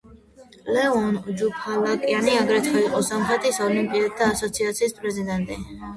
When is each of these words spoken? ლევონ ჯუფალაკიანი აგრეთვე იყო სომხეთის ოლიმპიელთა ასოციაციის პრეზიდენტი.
ლევონ 0.75 1.17
ჯუფალაკიანი 1.41 2.33
აგრეთვე 2.39 2.83
იყო 2.87 3.03
სომხეთის 3.11 3.61
ოლიმპიელთა 3.69 4.31
ასოციაციის 4.37 5.01
პრეზიდენტი. 5.03 5.65